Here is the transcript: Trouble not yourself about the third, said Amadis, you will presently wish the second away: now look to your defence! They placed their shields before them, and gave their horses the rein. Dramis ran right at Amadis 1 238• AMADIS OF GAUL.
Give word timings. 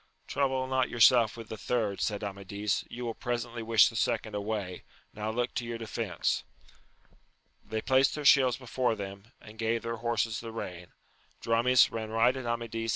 Trouble 0.25 0.65
not 0.65 0.89
yourself 0.89 1.37
about 1.37 1.49
the 1.49 1.57
third, 1.59 2.01
said 2.01 2.23
Amadis, 2.23 2.83
you 2.89 3.05
will 3.05 3.13
presently 3.13 3.61
wish 3.61 3.87
the 3.87 3.95
second 3.95 4.33
away: 4.33 4.83
now 5.13 5.29
look 5.29 5.53
to 5.53 5.63
your 5.63 5.77
defence! 5.77 6.43
They 7.63 7.83
placed 7.83 8.15
their 8.15 8.25
shields 8.25 8.57
before 8.57 8.95
them, 8.95 9.25
and 9.39 9.59
gave 9.59 9.83
their 9.83 9.97
horses 9.97 10.39
the 10.39 10.51
rein. 10.51 10.87
Dramis 11.39 11.91
ran 11.91 12.09
right 12.09 12.35
at 12.35 12.47
Amadis 12.47 12.49
1 12.49 12.49
238• 12.49 12.49
AMADIS 12.49 12.65
OF 12.65 12.71
GAUL. 12.71 12.89